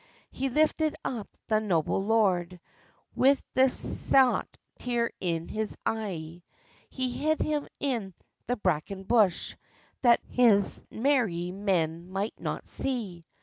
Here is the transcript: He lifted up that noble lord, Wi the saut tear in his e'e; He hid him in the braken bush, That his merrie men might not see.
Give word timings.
He 0.31 0.49
lifted 0.49 0.95
up 1.05 1.27
that 1.45 1.61
noble 1.61 2.03
lord, 2.03 2.59
Wi 3.15 3.37
the 3.53 3.69
saut 3.69 4.47
tear 4.79 5.11
in 5.19 5.47
his 5.47 5.77
e'e; 5.87 6.41
He 6.89 7.11
hid 7.11 7.39
him 7.39 7.67
in 7.79 8.15
the 8.47 8.55
braken 8.55 9.03
bush, 9.03 9.55
That 10.01 10.19
his 10.27 10.83
merrie 10.89 11.51
men 11.53 12.09
might 12.11 12.33
not 12.39 12.65
see. 12.65 13.27